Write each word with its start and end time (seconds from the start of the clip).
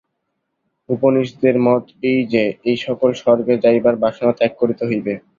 উপনিষদের 0.89 1.55
মত 1.67 1.83
এই 2.03 2.21
যে, 2.33 2.43
এই 2.63 2.77
সকল 2.85 3.09
স্বর্গে 3.21 3.53
যাইবার 3.63 3.95
বাসনা 4.03 4.31
ত্যাগ 4.33 4.51
করিতে 4.61 4.83
হইবে। 4.89 5.13